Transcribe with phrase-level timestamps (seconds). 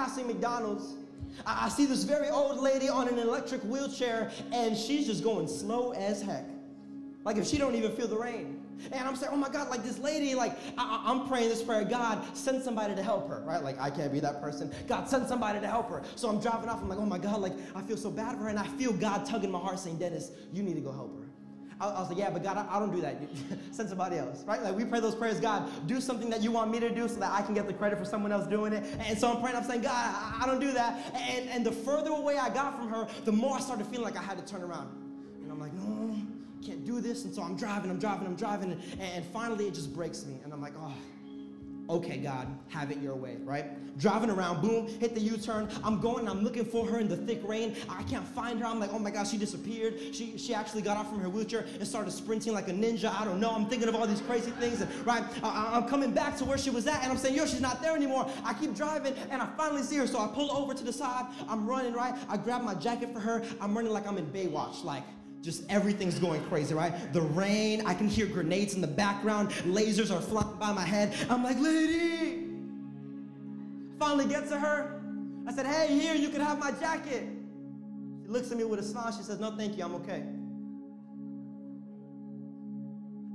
[0.00, 0.94] passing McDonald's.
[1.44, 5.46] I, I see this very old lady on an electric wheelchair, and she's just going
[5.46, 6.46] slow as heck.
[7.22, 8.56] Like if she don't even feel the rain.
[8.92, 11.84] And I'm saying, oh my God, like this lady, like I, am praying this prayer,
[11.84, 13.62] God, send somebody to help her, right?
[13.62, 14.72] Like I can't be that person.
[14.88, 16.02] God, send somebody to help her.
[16.16, 18.44] So I'm driving off, I'm like, oh my God, like I feel so bad for
[18.44, 21.14] her, and I feel God tugging my heart saying, Dennis, you need to go help
[21.20, 21.29] her.
[21.80, 23.22] I, was like, yeah, but God, I, I don't do that.
[23.70, 24.62] send somebody else, right?
[24.62, 27.16] Like we pray those prayers, God, do something that you want me to do so
[27.20, 28.84] that I can get the credit for someone else doing it.
[29.00, 31.14] And so I'm praying, I'm saying, God, I, I don't do that.
[31.14, 34.16] And, and the further away I got from her, the more I started feeling like
[34.16, 34.90] I had to turn around.
[35.42, 36.00] And I'm like, no
[36.64, 37.24] can't do this.
[37.24, 38.72] And so I'm driving, I'm driving, I'm driving.
[38.72, 40.38] And, and finally it just breaks me.
[40.44, 40.92] And I'm like, oh,
[41.90, 43.98] okay, God, have it your way, right?
[43.98, 45.68] Driving around, boom, hit the U-turn.
[45.82, 47.76] I'm going, I'm looking for her in the thick rain.
[47.88, 48.66] I can't find her.
[48.66, 49.98] I'm like, oh my God, she disappeared.
[50.14, 53.12] She, she actually got off from her wheelchair and started sprinting like a ninja.
[53.12, 53.50] I don't know.
[53.50, 55.24] I'm thinking of all these crazy things, and, right?
[55.42, 57.82] I, I'm coming back to where she was at, and I'm saying, yo, she's not
[57.82, 58.30] there anymore.
[58.44, 61.26] I keep driving, and I finally see her, so I pull over to the side.
[61.48, 62.14] I'm running, right?
[62.28, 63.42] I grab my jacket for her.
[63.60, 65.02] I'm running like I'm in Baywatch, like
[65.42, 67.12] just everything's going crazy, right?
[67.12, 71.14] The rain, I can hear grenades in the background, lasers are flying by my head.
[71.30, 72.46] I'm like, lady!
[73.98, 75.00] Finally get to her.
[75.46, 77.26] I said, hey, here, you can have my jacket.
[78.22, 79.12] She looks at me with a smile.
[79.12, 80.24] She says, no, thank you, I'm okay.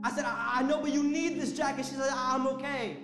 [0.03, 1.85] I said, I, I know, but you need this jacket.
[1.85, 2.97] She said, I'm okay.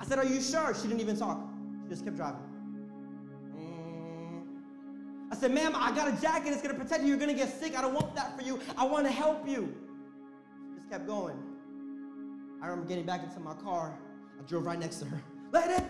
[0.00, 0.74] I said, are you sure?
[0.74, 1.38] She didn't even talk.
[1.84, 2.40] She just kept driving.
[5.32, 6.52] I said, ma'am, I got a jacket.
[6.52, 7.08] It's going to protect you.
[7.08, 7.76] You're going to get sick.
[7.76, 8.60] I don't want that for you.
[8.76, 9.74] I want to help you.
[10.74, 11.38] Just kept going.
[12.62, 13.98] I remember getting back into my car.
[14.38, 15.22] I drove right next to her.
[15.52, 15.82] Lady,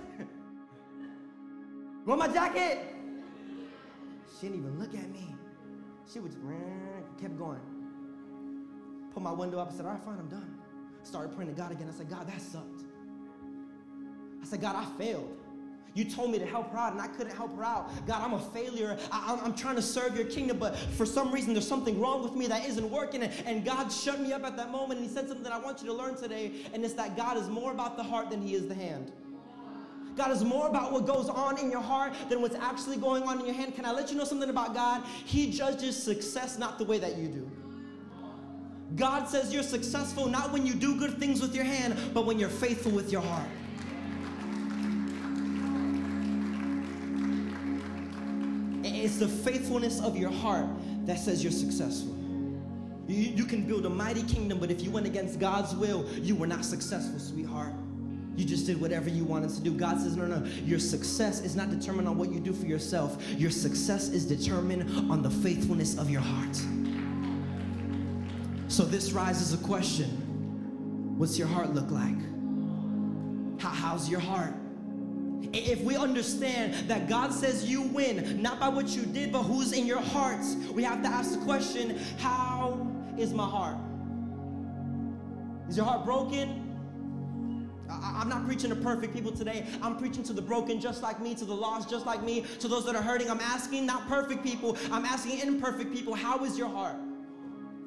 [2.06, 2.94] want my jacket?
[4.38, 5.34] She didn't even look at me.
[6.10, 6.44] She would just
[7.20, 7.60] kept going.
[9.12, 9.72] Put my window up.
[9.72, 10.56] I said, all right, fine, I'm done.
[11.02, 11.88] Started praying to God again.
[11.92, 12.84] I said, God, that sucked.
[14.40, 15.36] I said, God, I failed.
[15.94, 17.90] You told me to help her out, and I couldn't help her out.
[18.06, 18.98] God, I'm a failure.
[19.10, 22.34] I, am trying to serve your kingdom, but for some reason, there's something wrong with
[22.34, 23.22] me that isn't working.
[23.22, 25.58] And, and God shut me up at that moment, and He said something that I
[25.58, 28.40] want you to learn today, and it's that God is more about the heart than
[28.40, 29.12] He is the hand.
[30.17, 33.40] God is more about what goes on in your heart than what's actually going on
[33.40, 33.74] in your hand.
[33.74, 35.05] Can I let you know something about God?
[35.24, 37.50] He judges success not the way that you do.
[38.96, 42.38] God says you're successful not when you do good things with your hand, but when
[42.38, 43.48] you're faithful with your heart.
[49.12, 50.67] It's the faithfulness of your heart
[51.05, 52.17] that says you're successful.
[53.06, 56.34] You, you can build a mighty kingdom, but if you went against God's will, you
[56.34, 57.74] were not successful, sweetheart.
[58.36, 59.73] You just did whatever you wanted to do.
[59.73, 63.23] God says, no, no, your success is not determined on what you do for yourself.
[63.33, 66.56] Your success is determined on the faithfulness of your heart.
[68.68, 72.17] So this rises a question What's your heart look like?
[73.61, 74.55] How, how's your heart?
[75.52, 79.73] If we understand that God says you win, not by what you did, but who's
[79.73, 82.86] in your hearts, we have to ask the question how
[83.18, 83.77] is my heart?
[85.68, 86.62] Is your heart broken?
[87.91, 89.67] I'm not preaching to perfect people today.
[89.83, 92.68] I'm preaching to the broken just like me, to the lost just like me, to
[92.68, 93.30] those that are hurting.
[93.30, 96.96] I'm asking not perfect people, I'm asking imperfect people, how is your heart?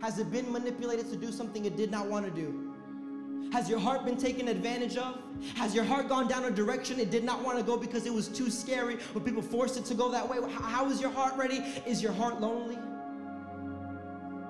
[0.02, 2.65] Has it been manipulated to do something it did not want to do?
[3.52, 5.20] Has your heart been taken advantage of?
[5.56, 8.14] Has your heart gone down a direction it did not want to go because it
[8.14, 10.38] was too scary when people forced it to go that way?
[10.52, 11.64] How is your heart ready?
[11.86, 12.78] Is your heart lonely?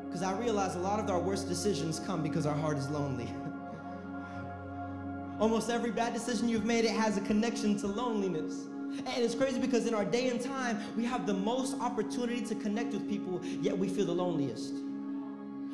[0.05, 3.29] Because I realize a lot of our worst decisions come because our heart is lonely.
[5.39, 8.67] Almost every bad decision you've made, it has a connection to loneliness.
[9.05, 12.55] And it's crazy because in our day and time, we have the most opportunity to
[12.55, 14.73] connect with people, yet we feel the loneliest.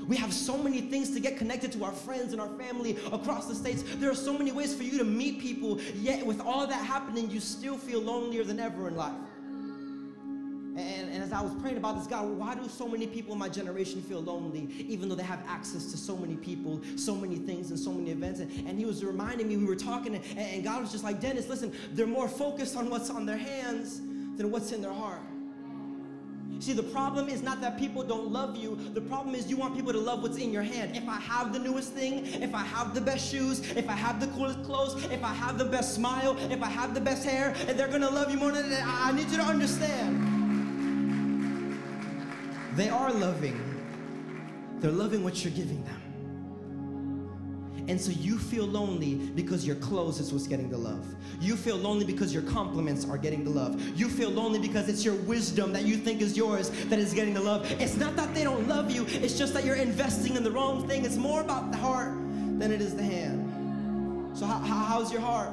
[0.08, 3.48] We have so many things to get connected to our friends and our family across
[3.48, 3.84] the states.
[3.96, 7.30] There are so many ways for you to meet people, yet with all that happening,
[7.30, 9.14] you still feel lonelier than ever in life.
[10.78, 13.40] And, and, as I was praying about this, God, why do so many people in
[13.40, 17.36] my generation feel lonely, even though they have access to so many people, so many
[17.36, 18.40] things, and so many events?
[18.40, 21.20] And, and He was reminding me, we were talking, and, and God was just like,
[21.20, 24.00] Dennis, listen, they're more focused on what's on their hands
[24.38, 25.20] than what's in their heart.
[26.62, 28.78] See, the problem is not that people don't love you.
[28.94, 30.96] The problem is you want people to love what's in your hand.
[30.96, 34.20] If I have the newest thing, if I have the best shoes, if I have
[34.20, 37.56] the coolest clothes, if I have the best smile, if I have the best hair,
[37.68, 40.28] and they're gonna love you more than that, I need you to understand.
[42.76, 43.60] They are loving.
[44.82, 46.01] They're loving what you're giving them.
[47.88, 51.06] And so you feel lonely because your clothes is what's getting the love.
[51.40, 53.80] You feel lonely because your compliments are getting the love.
[53.98, 57.34] You feel lonely because it's your wisdom that you think is yours that is getting
[57.34, 57.70] the love.
[57.82, 60.88] It's not that they don't love you, it's just that you're investing in the wrong
[60.88, 61.06] thing.
[61.06, 62.14] It's more about the heart
[62.60, 64.38] than it is the hand.
[64.38, 65.52] So, how, how's your heart?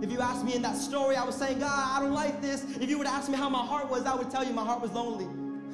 [0.00, 2.64] If you asked me in that story, I was saying, God, I don't like this.
[2.80, 4.80] If you would ask me how my heart was, I would tell you my heart
[4.80, 5.28] was lonely.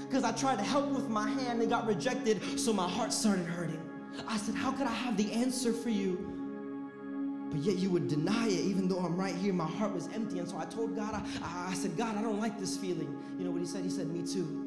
[0.09, 3.47] Because I tried to help with my hand and got rejected, so my heart started
[3.47, 3.86] hurting.
[4.27, 6.33] I said, How could I have the answer for you?
[7.51, 9.53] But yet you would deny it, even though I'm right here.
[9.53, 10.39] My heart was empty.
[10.39, 13.17] And so I told God, I, I said, God, I don't like this feeling.
[13.39, 13.85] You know what he said?
[13.85, 14.65] He said, Me too.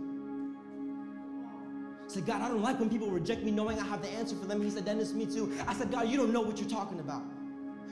[2.10, 4.36] I said, God, I don't like when people reject me knowing I have the answer
[4.36, 4.64] for them.
[4.64, 5.54] He said, Dennis, me too.
[5.68, 7.22] I said, God, you don't know what you're talking about.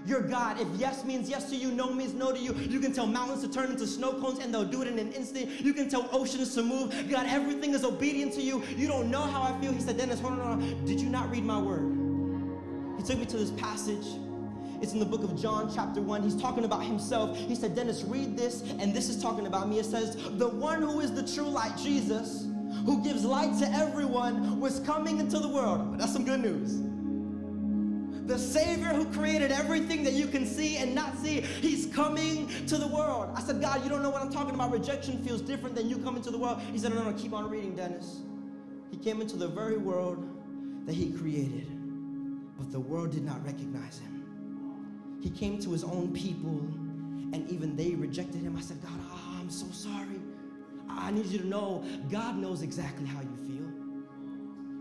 [0.05, 0.59] You're God.
[0.59, 3.41] If yes means yes to you, no means no to you, you can tell mountains
[3.41, 5.49] to turn into snow cones and they'll do it in an instant.
[5.59, 6.93] You can tell oceans to move.
[7.09, 8.63] God, everything is obedient to you.
[8.75, 9.73] You don't know how I feel.
[9.73, 10.85] He said, Dennis, hold on, hold on.
[10.85, 11.93] Did you not read my word?
[12.97, 14.05] He took me to this passage.
[14.81, 16.23] It's in the book of John, chapter 1.
[16.23, 17.35] He's talking about himself.
[17.35, 19.79] He said, Dennis, read this, and this is talking about me.
[19.79, 22.47] It says, The one who is the true light, Jesus,
[22.85, 25.99] who gives light to everyone, was coming into the world.
[25.99, 26.86] That's some good news
[28.27, 32.77] the Savior who created everything that you can see and not see, He's coming to
[32.77, 33.31] the world.
[33.35, 34.71] I said, God, you don't know what I'm talking about.
[34.71, 36.61] Rejection feels different than you coming to the world.
[36.61, 38.19] He said, No, no, no, keep on reading, Dennis.
[38.91, 40.27] He came into the very world
[40.85, 41.67] that He created,
[42.57, 45.17] but the world did not recognize Him.
[45.21, 46.59] He came to His own people,
[47.33, 48.57] and even they rejected Him.
[48.57, 50.19] I said, God, oh, I'm so sorry.
[50.89, 53.56] I need you to know God knows exactly how you feel.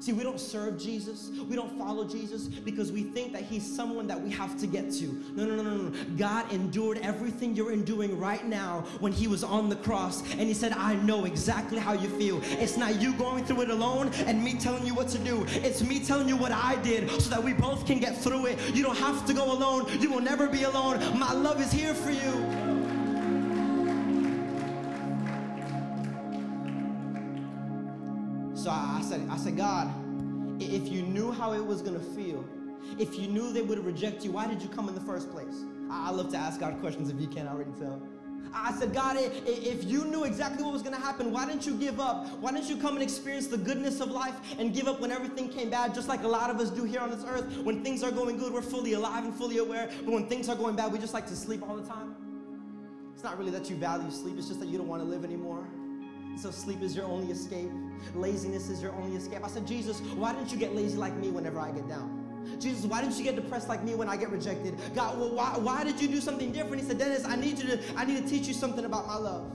[0.06, 1.32] See, we don't serve Jesus.
[1.48, 4.92] We don't follow Jesus because we think that he's someone that we have to get
[4.92, 5.06] to.
[5.34, 5.92] No, no, no, no, no.
[6.16, 10.22] God endured everything you're enduring right now when he was on the cross.
[10.34, 12.40] And he said, I know exactly how you feel.
[12.44, 15.44] It's not you going through it alone and me telling you what to do.
[15.48, 18.76] It's me telling you what I did so that we both can get through it.
[18.76, 19.88] You don't have to go alone.
[20.00, 21.00] You will never be alone.
[21.18, 22.65] My love is here for you.
[29.16, 29.92] Said, I said, God,
[30.60, 32.44] if you knew how it was gonna feel,
[32.98, 35.64] if you knew they would reject you, why did you come in the first place?
[35.90, 38.00] I, I love to ask God questions if you can't already tell.
[38.54, 41.76] I said, God, if you knew exactly what was going to happen, why didn't you
[41.76, 42.26] give up?
[42.38, 45.48] Why didn't you come and experience the goodness of life and give up when everything
[45.48, 47.44] came bad, just like a lot of us do here on this earth?
[47.64, 49.90] When things are going good, we're fully alive and fully aware.
[50.04, 52.14] But when things are going bad, we just like to sleep all the time.
[53.12, 55.24] It's not really that you value sleep, it's just that you don't want to live
[55.24, 55.66] anymore.
[56.36, 57.70] So sleep is your only escape.
[58.14, 59.44] Laziness is your only escape.
[59.44, 62.22] I said, Jesus, why didn't you get lazy like me whenever I get down?
[62.60, 64.78] Jesus, why didn't you get depressed like me when I get rejected?
[64.94, 66.82] God, well, why, why did you do something different?
[66.82, 69.16] He said, Dennis, I need you to, I need to teach you something about my
[69.16, 69.50] love.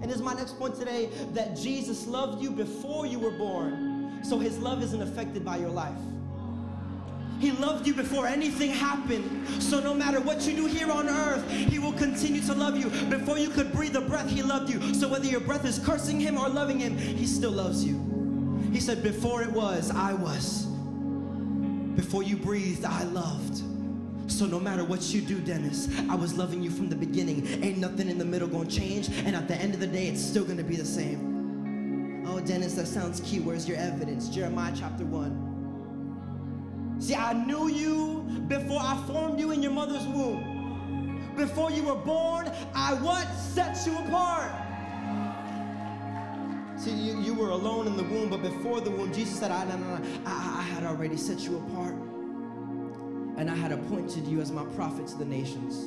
[0.00, 4.20] And this is my next point today that Jesus loved you before you were born,
[4.24, 5.98] so his love isn't affected by your life.
[7.40, 9.62] He loved you before anything happened.
[9.62, 12.90] So no matter what you do here on earth, He will continue to love you.
[13.08, 14.94] Before you could breathe a breath, He loved you.
[14.94, 17.98] So whether your breath is cursing Him or loving Him, He still loves you.
[18.72, 20.66] He said, Before it was, I was.
[21.96, 23.62] Before you breathed, I loved.
[24.30, 27.46] So no matter what you do, Dennis, I was loving you from the beginning.
[27.64, 30.22] Ain't nothing in the middle gonna change, and at the end of the day, it's
[30.22, 32.24] still gonna be the same.
[32.26, 33.44] Oh, Dennis, that sounds cute.
[33.44, 34.28] Where's your evidence?
[34.28, 35.49] Jeremiah chapter 1.
[37.00, 41.32] See, I knew you before I formed you in your mother's womb.
[41.34, 43.26] Before you were born, I what?
[43.34, 44.52] Set you apart.
[46.78, 49.64] See, you, you were alone in the womb, but before the womb, Jesus said, I,
[49.64, 51.94] no, no, no, I, I had already set you apart.
[53.36, 55.86] And I had appointed you as my prophet to the nations.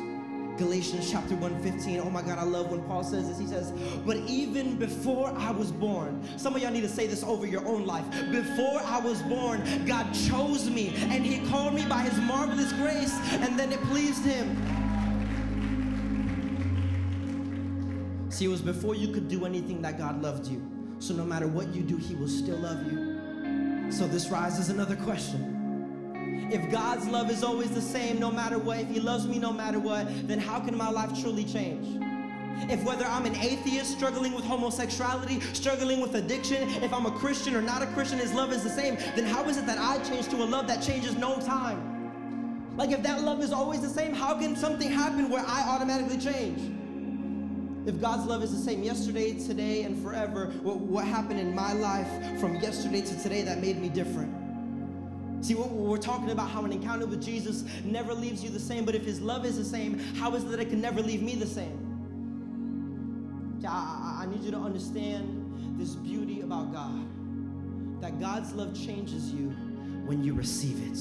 [0.58, 2.00] Galatians chapter 1:15.
[2.00, 3.40] Oh my God, I love when Paul says this.
[3.40, 3.72] He says,
[4.06, 7.66] "But even before I was born, some of y'all need to say this over your
[7.68, 8.06] own life.
[8.32, 13.14] Before I was born, God chose me and He called me by His marvelous grace,
[13.32, 14.56] and then it pleased Him."
[18.30, 20.62] See, it was before you could do anything that God loved you.
[21.00, 23.92] So no matter what you do, He will still love you.
[23.92, 25.53] So this raises another question.
[26.54, 29.52] If God's love is always the same no matter what, if He loves me no
[29.52, 32.00] matter what, then how can my life truly change?
[32.70, 37.56] If whether I'm an atheist struggling with homosexuality, struggling with addiction, if I'm a Christian
[37.56, 39.98] or not a Christian, His love is the same, then how is it that I
[40.08, 42.72] change to a love that changes no time?
[42.78, 46.20] Like if that love is always the same, how can something happen where I automatically
[46.20, 46.72] change?
[47.88, 52.08] If God's love is the same yesterday, today, and forever, what happened in my life
[52.40, 54.43] from yesterday to today that made me different?
[55.44, 58.96] See, we're talking about how an encounter with Jesus never leaves you the same, but
[58.96, 61.36] if his love is the same, how is it that it can never leave me
[61.36, 61.82] the same?
[63.68, 67.06] I, I need you to understand this beauty about God
[68.02, 69.50] that God's love changes you
[70.06, 70.98] when you receive it.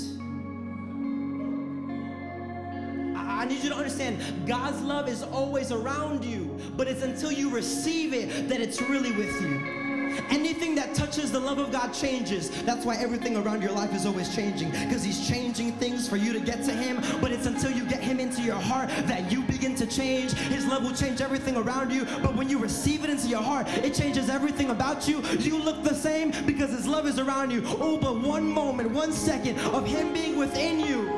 [3.16, 4.18] I need you to understand
[4.48, 9.12] God's love is always around you, but it's until you receive it that it's really
[9.12, 9.81] with you.
[10.30, 12.50] Anything that touches the love of God changes.
[12.62, 16.32] That's why everything around your life is always changing because He's changing things for you
[16.32, 17.02] to get to Him.
[17.20, 20.32] But it's until you get Him into your heart that you begin to change.
[20.32, 22.04] His love will change everything around you.
[22.22, 25.22] But when you receive it into your heart, it changes everything about you.
[25.38, 27.62] You look the same because His love is around you.
[27.66, 31.10] Oh, but one moment, one second of Him being within you.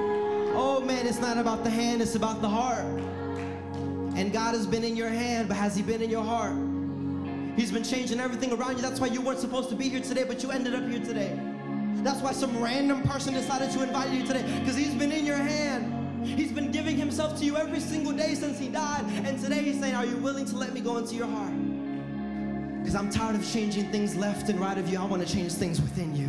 [0.56, 2.84] Oh man, it's not about the hand, it's about the heart.
[4.16, 6.54] And God has been in your hand, but has He been in your heart?
[7.56, 8.82] He's been changing everything around you.
[8.82, 11.38] That's why you weren't supposed to be here today, but you ended up here today.
[12.02, 15.36] That's why some random person decided to invite you today, because He's been in your
[15.36, 16.26] hand.
[16.26, 19.04] He's been giving Himself to you every single day since He died.
[19.24, 21.52] And today He's saying, Are you willing to let me go into your heart?
[22.80, 24.98] Because I'm tired of changing things left and right of you.
[24.98, 26.28] I want to change things within you.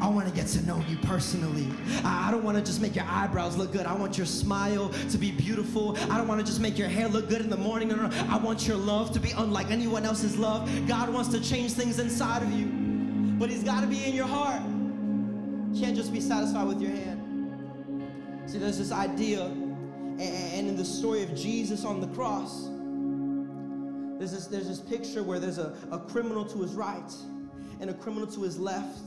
[0.00, 1.68] I want to get to know you personally.
[2.04, 3.86] I don't want to just make your eyebrows look good.
[3.86, 5.96] I want your smile to be beautiful.
[6.10, 7.88] I don't want to just make your hair look good in the morning.
[7.88, 8.26] No, no, no.
[8.28, 10.70] I want your love to be unlike anyone else's love.
[10.86, 12.66] God wants to change things inside of you,
[13.38, 14.62] but He's got to be in your heart.
[15.72, 17.20] You can't just be satisfied with your hand.
[18.46, 22.68] See, there's this idea, and in the story of Jesus on the cross,
[24.18, 27.12] there's this, there's this picture where there's a, a criminal to his right
[27.80, 29.02] and a criminal to his left.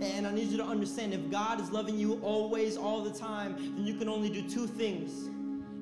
[0.00, 3.56] And I need you to understand if God is loving you always, all the time,
[3.56, 5.30] then you can only do two things.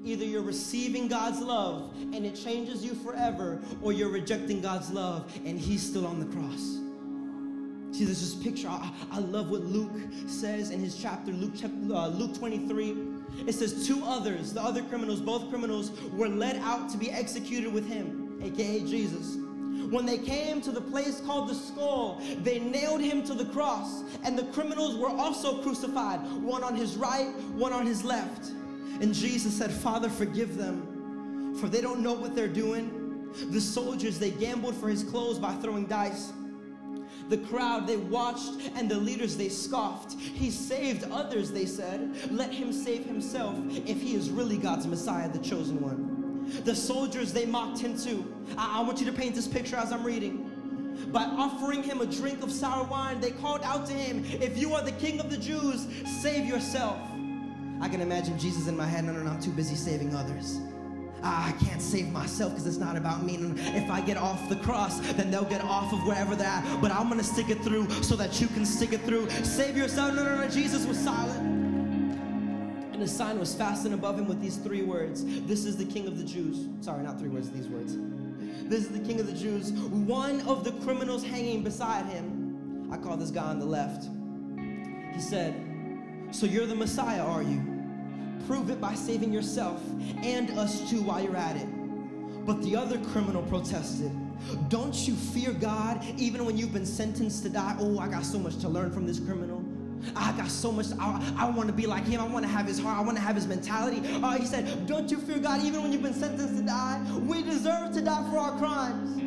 [0.05, 5.33] Either you're receiving God's love and it changes you forever, or you're rejecting God's love
[5.45, 6.79] and He's still on the cross.
[7.97, 8.67] See, there's this picture.
[8.67, 9.93] I, I love what Luke
[10.27, 12.97] says in his chapter, Luke, uh, Luke 23.
[13.47, 17.73] It says, Two others, the other criminals, both criminals, were led out to be executed
[17.73, 19.37] with him, aka Jesus.
[19.95, 24.03] When they came to the place called the skull, they nailed him to the cross,
[24.25, 28.49] and the criminals were also crucified, one on his right, one on his left.
[29.01, 33.31] And Jesus said, Father, forgive them, for they don't know what they're doing.
[33.53, 36.33] The soldiers, they gambled for his clothes by throwing dice.
[37.29, 40.19] The crowd, they watched, and the leaders, they scoffed.
[40.19, 42.33] He saved others, they said.
[42.33, 46.14] Let him save himself if he is really God's Messiah, the chosen one.
[46.65, 48.33] The soldiers, they mocked him too.
[48.57, 50.51] I, I want you to paint this picture as I'm reading.
[51.13, 54.75] By offering him a drink of sour wine, they called out to him, If you
[54.75, 55.87] are the king of the Jews,
[56.23, 56.99] save yourself.
[57.81, 60.61] I can imagine Jesus in my head, no, no, no, I'm too busy saving others.
[61.25, 63.37] I can't save myself because it's not about me.
[63.37, 66.81] And if I get off the cross, then they'll get off of wherever they're at.
[66.83, 69.31] But I'm going to stick it through so that you can stick it through.
[69.43, 70.15] Save yourself.
[70.15, 70.49] No, no, no.
[70.49, 71.54] Jesus was silent.
[72.95, 76.07] And a sign was fastened above him with these three words This is the King
[76.07, 76.69] of the Jews.
[76.81, 77.97] Sorry, not three words, these words.
[78.69, 79.73] This is the King of the Jews.
[79.73, 84.09] One of the criminals hanging beside him, I call this guy on the left.
[85.13, 85.57] He said,
[86.31, 87.61] So you're the Messiah, are you?
[88.47, 89.83] Prove it by saving yourself
[90.23, 91.67] and us too while you're at it.
[92.47, 94.13] But the other criminal protested.
[94.69, 97.75] Don't you fear God even when you've been sentenced to die?
[97.81, 99.64] Oh, I got so much to learn from this criminal.
[100.17, 102.21] I got so much, I, I want to be like him.
[102.21, 102.99] I want to have his heart.
[102.99, 104.03] I want to have his mentality.
[104.23, 107.05] Uh, he said, Don't you fear God even when you've been sentenced to die?
[107.21, 109.21] We deserve to die for our crimes.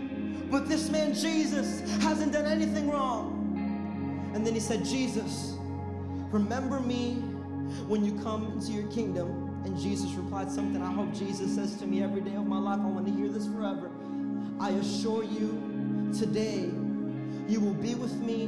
[0.49, 4.31] But this man, Jesus, hasn't done anything wrong.
[4.33, 5.55] And then he said, Jesus,
[6.31, 7.15] remember me
[7.87, 9.61] when you come into your kingdom.
[9.65, 12.79] And Jesus replied something I hope Jesus says to me every day of my life.
[12.79, 13.91] I want to hear this forever.
[14.59, 16.71] I assure you, today,
[17.47, 18.43] you will be with me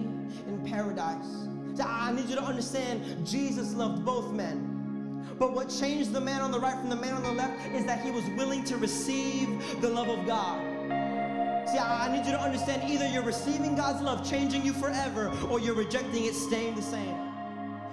[0.48, 1.48] in paradise.
[1.88, 5.26] I need you to understand Jesus loved both men.
[5.38, 7.86] But what changed the man on the right from the man on the left is
[7.86, 9.48] that he was willing to receive
[9.82, 10.60] the love of God.
[11.70, 15.60] See, I need you to understand either you're receiving God's love, changing you forever, or
[15.60, 17.16] you're rejecting it, staying the same.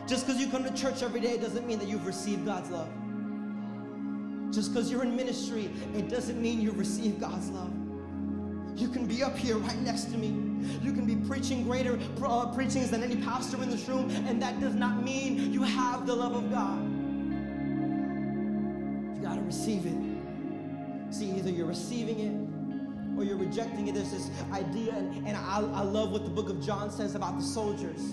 [0.06, 2.88] Just because you come to church every day doesn't mean that you've received God's love.
[4.50, 7.72] Just because you're in ministry, it doesn't mean you've received God's love.
[8.76, 10.28] You can be up here right next to me.
[10.82, 14.60] You can be preaching greater uh, preachings than any pastor in this room, and that
[14.60, 16.84] does not mean you have the love of God.
[19.16, 21.14] You got to receive it.
[21.14, 23.94] See, either you're receiving it or you're rejecting it.
[23.94, 27.38] There's this idea, and, and I, I love what the book of John says about
[27.38, 28.12] the soldiers.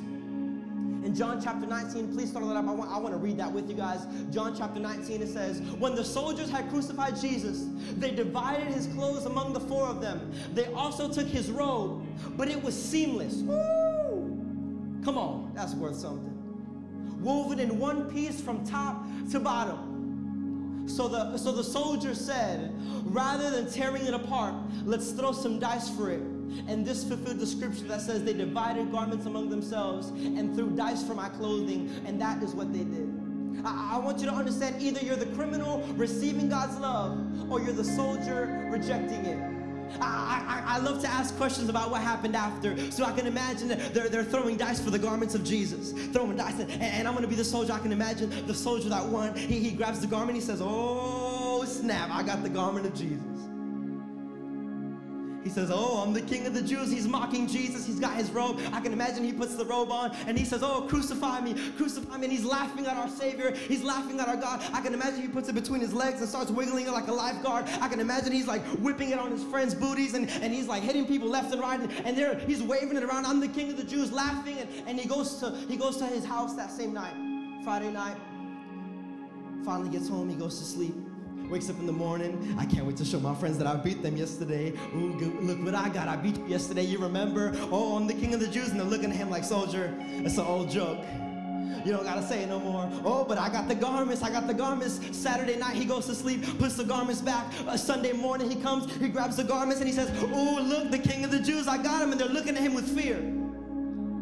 [1.13, 2.67] John chapter 19, please start that up.
[2.67, 4.05] I want, I want to read that with you guys.
[4.31, 7.67] John chapter 19, it says, When the soldiers had crucified Jesus,
[7.97, 10.31] they divided his clothes among the four of them.
[10.53, 12.03] They also took his robe,
[12.35, 13.35] but it was seamless.
[13.35, 15.01] Woo!
[15.05, 16.31] Come on, that's worth something.
[17.21, 20.87] Woven in one piece from top to bottom.
[20.87, 22.73] So the, so the soldier said,
[23.05, 26.21] rather than tearing it apart, let's throw some dice for it
[26.67, 31.03] and this fulfilled the scripture that says they divided garments among themselves and threw dice
[31.03, 33.11] for my clothing, and that is what they did.
[33.65, 37.73] I, I want you to understand either you're the criminal receiving God's love or you're
[37.73, 39.53] the soldier rejecting it.
[40.01, 43.67] I, I, I love to ask questions about what happened after, so I can imagine
[43.67, 47.13] that they're, they're throwing dice for the garments of Jesus, throwing dice, and, and I'm
[47.13, 47.73] gonna be the soldier.
[47.73, 49.35] I can imagine the soldier that won.
[49.35, 53.32] He, he grabs the garment, he says, Oh, snap, I got the garment of Jesus.
[55.43, 56.89] He says, Oh, I'm the king of the Jews.
[56.89, 57.85] He's mocking Jesus.
[57.85, 58.61] He's got his robe.
[58.71, 62.17] I can imagine he puts the robe on and he says, Oh, crucify me, crucify
[62.17, 62.25] me.
[62.25, 63.51] And he's laughing at our Savior.
[63.51, 64.61] He's laughing at our God.
[64.73, 67.13] I can imagine he puts it between his legs and starts wiggling it like a
[67.13, 67.65] lifeguard.
[67.81, 70.83] I can imagine he's like whipping it on his friends' booties and, and he's like
[70.83, 71.79] hitting people left and right.
[71.79, 73.25] And, and there he's waving it around.
[73.25, 74.57] I'm the king of the Jews, laughing.
[74.59, 77.13] And, and he goes to he goes to his house that same night,
[77.63, 78.17] Friday night.
[79.65, 80.95] Finally gets home, he goes to sleep.
[81.49, 82.55] Wakes up in the morning.
[82.57, 84.73] I can't wait to show my friends that I beat them yesterday.
[84.95, 86.07] Ooh, look what I got.
[86.07, 86.83] I beat you yesterday.
[86.83, 87.51] You remember?
[87.71, 88.69] Oh, I'm the king of the Jews.
[88.69, 90.99] And they're looking at him like, soldier, it's an old joke.
[91.85, 92.89] You don't gotta say it no more.
[93.03, 94.23] Oh, but I got the garments.
[94.23, 95.01] I got the garments.
[95.11, 97.45] Saturday night, he goes to sleep, puts the garments back.
[97.67, 100.97] Uh, Sunday morning, he comes, he grabs the garments, and he says, Oh, look, the
[100.97, 101.67] king of the Jews.
[101.67, 102.11] I got him.
[102.11, 103.17] And they're looking at him with fear.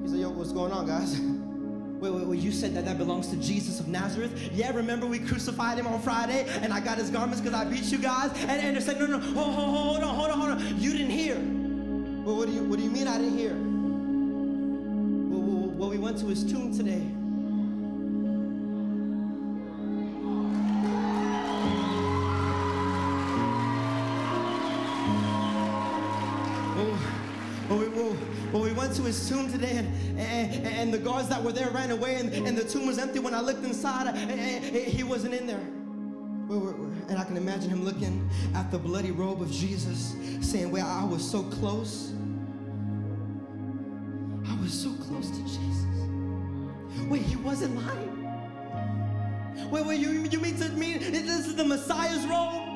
[0.01, 1.19] He said, Yo, what's going on, guys?
[2.01, 4.49] Wait, wait, wait, you said that that belongs to Jesus of Nazareth?
[4.55, 7.83] Yeah, remember we crucified him on Friday and I got his garments because I beat
[7.91, 8.31] you guys?
[8.41, 10.79] And, and they're no, no, hold, hold, hold on, hold on, hold on.
[10.81, 11.35] You didn't hear.
[12.25, 13.53] Well, what do you, what do you mean I didn't hear?
[15.29, 17.05] Well, well, well, we went to his tomb today.
[27.71, 27.87] Well, we,
[28.51, 31.69] well, we went to his tomb today, and, and, and the guards that were there
[31.69, 33.19] ran away, and, and the tomb was empty.
[33.19, 35.63] When I looked inside, and, and he wasn't in there.
[37.07, 41.05] And I can imagine him looking at the bloody robe of Jesus, saying, Well, I
[41.05, 42.11] was so close.
[44.49, 45.85] I was so close to Jesus.
[47.07, 49.69] Wait, he wasn't lying.
[49.71, 52.70] Wait, wait, you, you mean to me this is the Messiah's robe?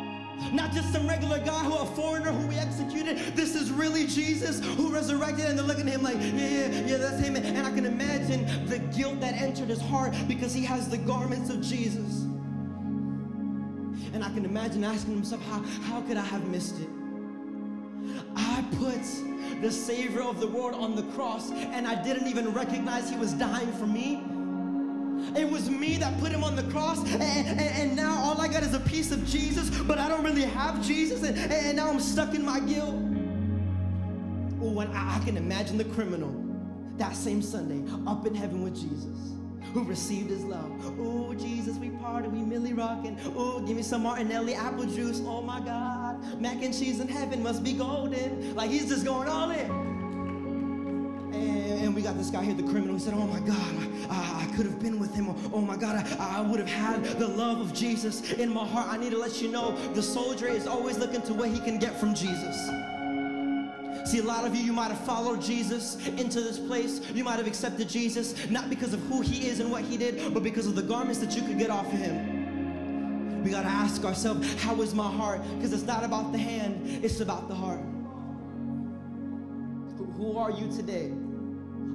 [0.51, 3.17] Not just some regular guy who a foreigner who we executed.
[3.35, 6.97] This is really Jesus who resurrected, and they're looking at him like, yeah, yeah, yeah,
[6.97, 7.35] that's him.
[7.35, 11.49] And I can imagine the guilt that entered his heart because he has the garments
[11.49, 12.23] of Jesus.
[14.13, 16.89] And I can imagine asking himself, how, how could I have missed it?
[18.35, 23.09] I put the Savior of the world on the cross, and I didn't even recognize
[23.09, 24.23] he was dying for me.
[25.37, 28.47] It was me that put him on the cross, and, and, and, now all I
[28.47, 31.89] got is a piece of Jesus, but I don't really have Jesus, and, and now
[31.89, 32.95] I'm stuck in my guilt.
[34.61, 36.33] Oh, and I, I can imagine the criminal
[36.97, 39.33] that same Sunday up in heaven with Jesus
[39.73, 40.71] who received his love.
[40.99, 43.19] Oh, Jesus, we party, we Milly rockin'.
[43.35, 45.21] Oh, give me some Martinelli apple juice.
[45.25, 48.55] Oh my God, mac and cheese in heaven must be golden.
[48.55, 49.84] Like he's just going all in
[51.47, 54.55] and we got this guy here, the criminal, He said, Oh my God, I, I
[54.55, 55.29] could have been with him.
[55.53, 58.87] Oh my God, I, I would have had the love of Jesus in my heart.
[58.89, 61.77] I need to let you know the soldier is always looking to what he can
[61.79, 62.69] get from Jesus.
[64.05, 67.01] See, a lot of you, you might have followed Jesus into this place.
[67.13, 70.33] You might have accepted Jesus, not because of who he is and what he did,
[70.33, 73.43] but because of the garments that you could get off of him.
[73.43, 75.41] We got to ask ourselves, how is my heart?
[75.55, 77.81] Because it's not about the hand, it's about the heart.
[80.17, 81.11] Who are you today?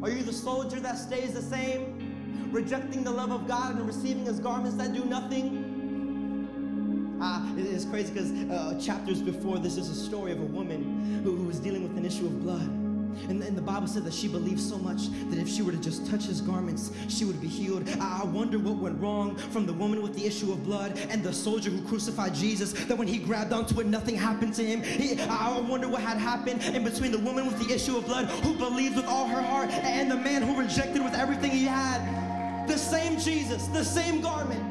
[0.03, 4.25] Are you the soldier that stays the same, rejecting the love of God and receiving
[4.25, 7.19] his garments that do nothing?
[7.21, 11.21] Ah, it is crazy because uh, chapters before this is a story of a woman
[11.23, 12.80] who, who was dealing with an issue of blood.
[13.29, 15.79] And, and, the Bible said that she believed so much that if she were to
[15.79, 17.88] just touch his garments, she would be healed.
[18.01, 21.23] I, I wonder what went wrong from the woman with the issue of blood and
[21.23, 24.83] the soldier who crucified Jesus, that when he grabbed onto it, nothing happened to him.
[24.83, 28.27] He, I wonder what had happened in between the woman with the issue of blood
[28.27, 32.66] who believed with all her heart and the man who rejected with everything he had.
[32.66, 34.62] The same Jesus, the same garment.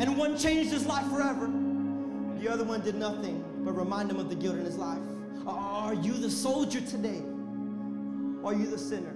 [0.00, 1.50] And one changed his life forever.
[2.40, 5.00] The other one did nothing but remind him of the guilt in his life.
[5.46, 7.22] Are you the soldier today?
[8.44, 9.14] Are you the sinner?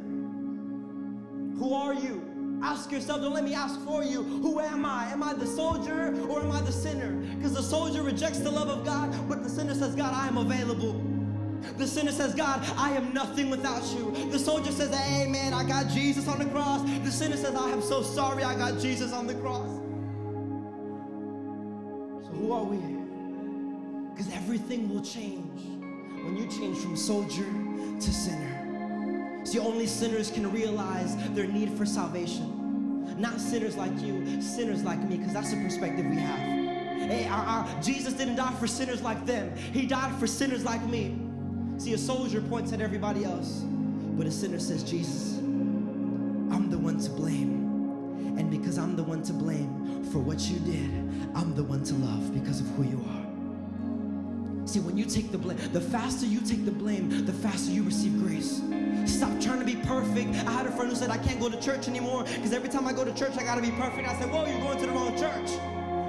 [1.58, 2.22] Who are you?
[2.62, 4.22] Ask yourself, don't let me ask for you.
[4.22, 5.06] Who am I?
[5.12, 7.12] Am I the soldier or am I the sinner?
[7.36, 10.38] Because the soldier rejects the love of God, but the sinner says, God, I am
[10.38, 11.02] available.
[11.76, 14.30] The sinner says, God, I am nothing without you.
[14.30, 16.82] The soldier says, man, I got Jesus on the cross.
[17.00, 19.68] The sinner says, I am so sorry I got Jesus on the cross.
[22.26, 22.76] So, who are we?
[24.14, 25.60] Because everything will change
[26.24, 27.44] when you change from soldier
[28.00, 28.55] to sinner.
[29.46, 33.14] See, only sinners can realize their need for salvation.
[33.16, 36.38] Not sinners like you, sinners like me, because that's the perspective we have.
[37.08, 40.84] Hey, our, our, Jesus didn't die for sinners like them, He died for sinners like
[40.86, 41.16] me.
[41.78, 43.62] See, a soldier points at everybody else,
[44.16, 47.64] but a sinner says, Jesus, I'm the one to blame.
[48.36, 50.90] And because I'm the one to blame for what you did,
[51.36, 53.15] I'm the one to love because of who you are.
[54.76, 57.82] See, when you take the blame, the faster you take the blame, the faster you
[57.82, 58.60] receive grace.
[59.06, 60.34] Stop trying to be perfect.
[60.46, 62.86] I had a friend who said, I can't go to church anymore because every time
[62.86, 64.06] I go to church, I got to be perfect.
[64.06, 65.48] I said, Whoa, you're going to the wrong church.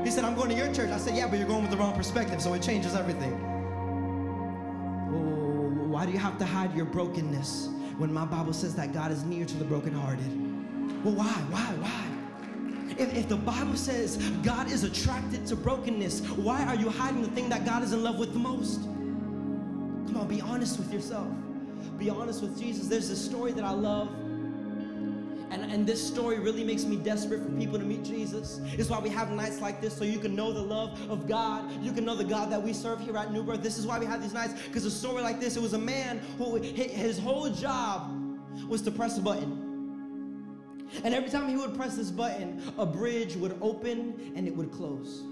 [0.03, 0.89] He said, I'm going to your church.
[0.89, 3.31] I said, Yeah, but you're going with the wrong perspective, so it changes everything.
[5.13, 9.13] Oh, why do you have to hide your brokenness when my Bible says that God
[9.13, 11.05] is near to the brokenhearted?
[11.05, 11.31] Well, why?
[11.51, 11.73] Why?
[11.79, 12.06] Why?
[12.97, 17.29] If, if, the Bible says God is attracted to brokenness, why are you hiding the
[17.29, 18.81] thing that God is in love with the most?
[20.07, 21.27] Come on, be honest with yourself.
[21.97, 22.87] Be honest with Jesus.
[22.87, 24.09] There's this story that I love.
[25.49, 28.59] And, and this story really makes me desperate for people to meet Jesus.
[28.73, 31.71] It's why we have nights like this so you can know the love of God.
[31.83, 33.63] You can know the God that we serve here at New Birth.
[33.63, 35.79] This is why we have these nights because a story like this, it was a
[35.79, 38.11] man who his whole job
[38.67, 39.66] was to press a button.
[41.03, 44.71] And every time he would press this button, a bridge would open and it would
[44.71, 45.23] close.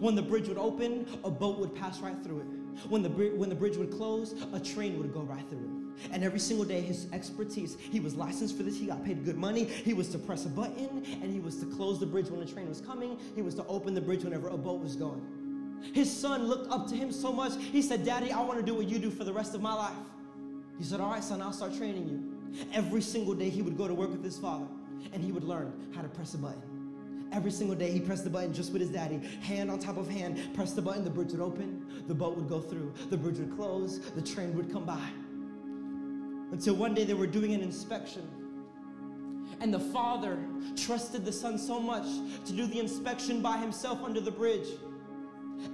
[0.00, 2.88] When the bridge would open, a boat would pass right through it.
[2.88, 6.12] When the, when the bridge would close, a train would go right through it.
[6.12, 9.36] And every single day, his expertise, he was licensed for this, he got paid good
[9.36, 9.64] money.
[9.64, 12.46] He was to press a button, and he was to close the bridge when a
[12.46, 13.18] train was coming.
[13.34, 15.22] He was to open the bridge whenever a boat was going.
[15.92, 18.74] His son looked up to him so much, he said, Daddy, I want to do
[18.74, 19.96] what you do for the rest of my life.
[20.76, 22.66] He said, All right, son, I'll start training you.
[22.72, 24.66] Every single day, he would go to work with his father
[25.12, 26.62] and he would learn how to press a button.
[27.30, 30.08] Every single day, he pressed the button just with his daddy, hand on top of
[30.08, 33.38] hand, pressed the button, the bridge would open, the boat would go through, the bridge
[33.38, 35.08] would close, the train would come by.
[36.52, 38.26] Until one day they were doing an inspection.
[39.60, 40.38] And the father
[40.76, 42.06] trusted the son so much
[42.46, 44.68] to do the inspection by himself under the bridge.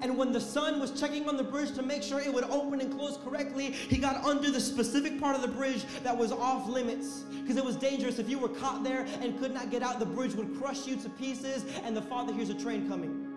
[0.01, 2.81] And when the son was checking on the bridge to make sure it would open
[2.81, 6.68] and close correctly, he got under the specific part of the bridge that was off
[6.68, 8.18] limits because it was dangerous.
[8.18, 10.97] If you were caught there and could not get out, the bridge would crush you
[10.97, 11.64] to pieces.
[11.85, 13.31] And the father hears a train coming.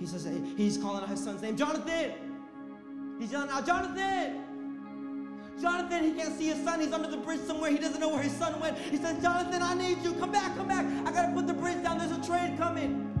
[0.00, 2.12] He says, he's calling out his son's name, Jonathan.
[3.18, 4.42] He's yelling out, Jonathan.
[5.60, 6.80] Jonathan, he can't see his son.
[6.80, 7.70] He's under the bridge somewhere.
[7.70, 8.76] He doesn't know where his son went.
[8.76, 10.12] He says, Jonathan, I need you.
[10.14, 10.84] Come back, come back.
[11.06, 11.98] I got to put the bridge down.
[11.98, 13.13] There's a train coming.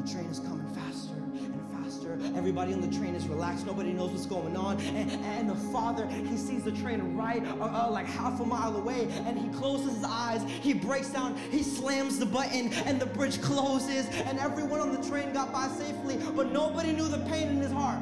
[0.00, 2.18] The train is coming faster and faster.
[2.34, 3.66] Everybody on the train is relaxed.
[3.66, 4.80] Nobody knows what's going on.
[4.80, 8.74] And, and the father, he sees the train right uh, uh, like half a mile
[8.76, 9.08] away.
[9.26, 10.42] And he closes his eyes.
[10.62, 11.36] He breaks down.
[11.50, 14.06] He slams the button and the bridge closes.
[14.06, 16.16] And everyone on the train got by safely.
[16.34, 18.00] But nobody knew the pain in his heart.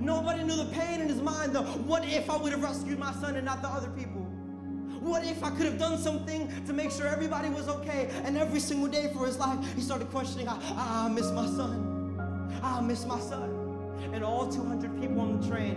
[0.00, 1.52] Nobody knew the pain in his mind.
[1.52, 4.21] The what if I would have rescued my son and not the other people?
[5.02, 8.08] What if I could have done something to make sure everybody was okay?
[8.24, 12.16] And every single day for his life, he started questioning, I, I, miss my son.
[12.62, 13.50] I miss my son.
[14.12, 15.76] And all 200 people on the train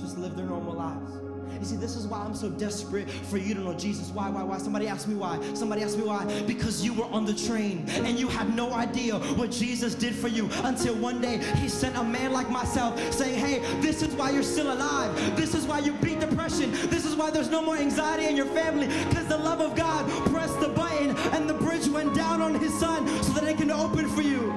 [0.00, 1.29] just lived their normal lives.
[1.58, 4.08] You see, this is why I'm so desperate for you to know Jesus.
[4.10, 4.58] Why, why, why?
[4.58, 5.38] Somebody asked me why.
[5.54, 6.24] Somebody asked me why.
[6.46, 10.28] Because you were on the train and you had no idea what Jesus did for
[10.28, 14.30] you until one day he sent a man like myself saying, Hey, this is why
[14.30, 15.14] you're still alive.
[15.36, 16.70] This is why you beat depression.
[16.88, 18.86] This is why there's no more anxiety in your family.
[19.08, 22.72] Because the love of God pressed the button and the bridge went down on his
[22.78, 24.52] son so that it can open for you.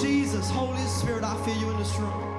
[0.00, 2.32] Jesus, Holy Spirit, I feel you in this room.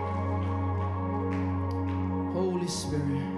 [2.33, 3.32] Holy Spirit.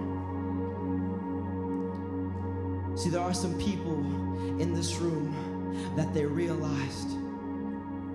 [3.15, 3.97] There are some people
[4.60, 5.34] in this room
[5.95, 7.12] that they realized,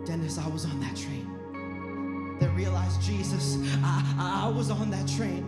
[0.04, 2.36] Dennis, I was on that train.
[2.38, 5.46] They realized, Jesus, I, I was on that train.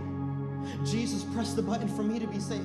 [0.87, 2.63] Jesus pressed the button for me to be safe.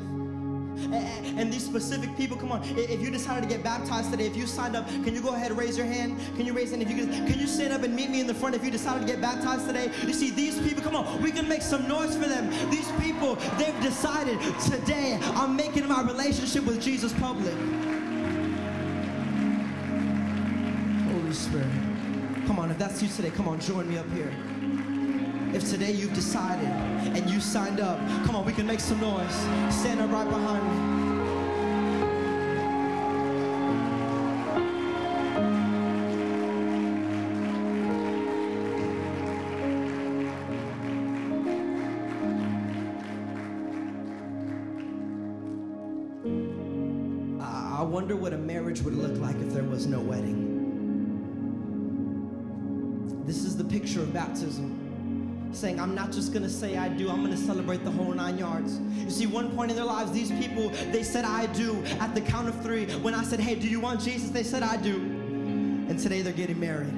[0.78, 4.46] And, these specific people, come on, if you decided to get baptized today, if you
[4.46, 6.20] signed up, can you go ahead and raise your hand?
[6.36, 6.82] Can you raise hand?
[6.82, 8.72] If you can, can you stand up and meet me in the front if you
[8.72, 9.92] decided to get baptized today?
[10.06, 12.50] You see, these people, come on, we can make some noise for them.
[12.70, 17.56] These people, they've decided today, I'm making my relationship with Jesus public.
[21.12, 21.68] Holy Spirit.
[22.46, 24.34] Come on, if that's you today, come on, join me up here.
[25.58, 29.34] If today you've decided and you signed up, come on, we can make some noise.
[29.74, 30.78] Stand up right behind me.
[47.42, 50.54] I wonder what a marriage would look like if there was no wedding.
[53.26, 54.87] This is the picture of baptism
[55.58, 58.80] saying, I'm not just gonna say I do, I'm gonna celebrate the whole nine yards.
[58.96, 62.22] You see, one point in their lives, these people, they said, I do at the
[62.22, 62.86] count of three.
[62.98, 64.30] When I said, Hey, do you want Jesus?
[64.30, 64.96] They said, I do.
[64.96, 66.94] And today they're getting married.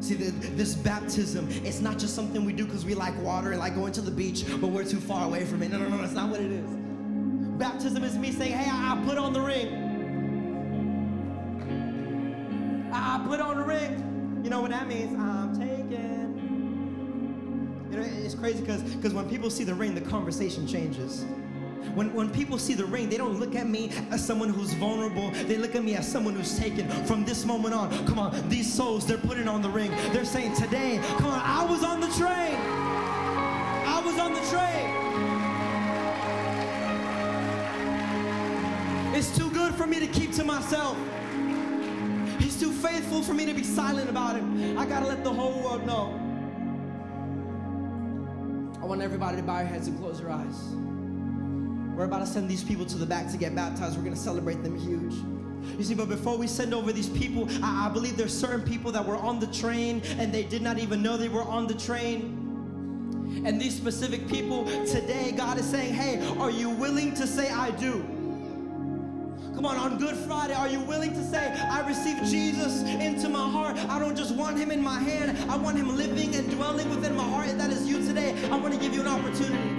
[0.00, 3.58] See, the, this baptism, it's not just something we do because we like water and
[3.58, 5.72] like going to the beach, but we're too far away from it.
[5.72, 6.70] No, no, no, that's not what it is.
[7.58, 9.86] Baptism is me saying, Hey, I, I put on the ring.
[12.92, 14.40] I, I put on the ring.
[14.44, 15.18] You know what that means?
[15.18, 16.37] I'm taken.
[18.34, 21.24] Crazy because because when people see the ring, the conversation changes.
[21.94, 25.30] When, when people see the ring, they don't look at me as someone who's vulnerable.
[25.30, 27.90] They look at me as someone who's taken from this moment on.
[28.06, 29.90] Come on, these souls, they're putting on the ring.
[30.12, 32.56] They're saying, Today, come on, I was on the train.
[33.86, 34.88] I was on the train.
[39.14, 40.96] It's too good for me to keep to myself.
[42.38, 44.78] He's too faithful for me to be silent about him.
[44.78, 46.27] I gotta let the whole world know.
[48.80, 50.56] I want everybody to bow your heads and close your eyes.
[51.96, 53.96] We're about to send these people to the back to get baptized.
[53.96, 55.14] We're gonna celebrate them huge.
[55.76, 58.92] You see, but before we send over these people, I, I believe there's certain people
[58.92, 61.74] that were on the train and they did not even know they were on the
[61.74, 63.42] train.
[63.44, 67.72] And these specific people today, God is saying, hey, are you willing to say, I
[67.72, 68.17] do?
[69.58, 73.50] Come on, on Good Friday, are you willing to say, I receive Jesus into my
[73.50, 73.76] heart?
[73.88, 77.16] I don't just want him in my hand, I want him living and dwelling within
[77.16, 77.48] my heart.
[77.48, 79.77] If that is you today, I want to give you an opportunity.